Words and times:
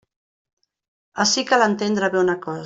Ací 1.25 1.45
cal 1.51 1.67
entendre 1.67 2.11
bé 2.17 2.21
una 2.25 2.39
cosa. 2.49 2.59